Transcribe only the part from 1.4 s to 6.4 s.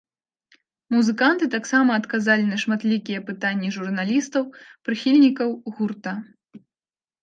таксама адказалі на шматлікія пытанні журналістаў, прыхільнікаў гурта.